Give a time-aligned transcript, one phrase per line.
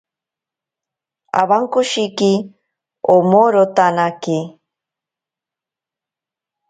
[1.41, 2.31] Awankoshiki
[3.13, 4.37] omorotanake.